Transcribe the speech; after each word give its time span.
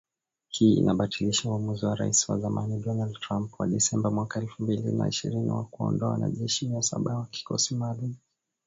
Hii 0.49 0.73
inabatilisha 0.73 1.49
uamuzi 1.49 1.85
wa 1.85 1.95
Rais 1.95 2.29
wa 2.29 2.39
zamani 2.39 2.79
Donald 2.79 3.19
Trump 3.19 3.59
wa 3.59 3.67
Disemba 3.67 4.11
mwaka 4.11 4.39
elfu 4.39 4.63
mbili 4.63 4.91
na 4.91 5.07
ishirini 5.07 5.49
wa 5.49 5.63
kuwaondoa 5.65 6.09
wanajeshi 6.09 6.67
mia 6.67 6.81
saba 6.81 7.15
wa 7.17 7.25
kikosi 7.25 7.75
maalum. 7.75 8.15